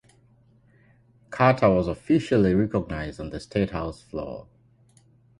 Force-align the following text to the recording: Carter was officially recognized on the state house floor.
Carter 1.29 1.69
was 1.69 1.87
officially 1.87 2.55
recognized 2.55 3.19
on 3.19 3.29
the 3.29 3.39
state 3.39 3.69
house 3.69 4.01
floor. 4.01 4.47